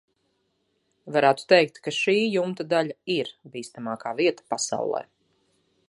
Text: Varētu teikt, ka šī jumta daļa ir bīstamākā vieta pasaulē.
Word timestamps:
Varētu 1.17 1.45
teikt, 1.53 1.77
ka 1.87 1.93
šī 1.97 2.15
jumta 2.37 2.65
daļa 2.73 2.97
ir 3.19 3.31
bīstamākā 3.57 4.15
vieta 4.23 4.49
pasaulē. 4.55 5.05